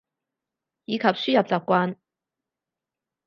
[0.85, 1.95] 以及輸入習慣